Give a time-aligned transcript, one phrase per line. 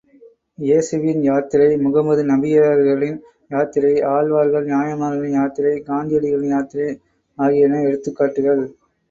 [0.69, 3.19] ஏசுவின் யாத்திரை, முகம்மது நபியவர்களின்
[3.51, 6.89] யாத்திரை, ஆழ்வார்கள், நாயன்மார்களின் யாத்திரை, காந்தியடிகளின் யாத்திரை
[7.37, 8.65] ஆகியன எடுத்துக்காட்டுக்கள்.